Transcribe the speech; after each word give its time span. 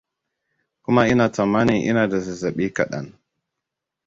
kuma 0.83 1.03
ina 1.09 1.27
tsammanin 1.31 1.85
ina 1.89 2.03
da 2.11 2.17
zazzaɓi 2.25 2.65
kaɗan 2.75 3.07